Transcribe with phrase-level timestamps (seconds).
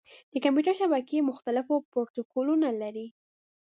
[0.31, 3.07] د کمپیوټر شبکې مختلف پروتوکولونه لري.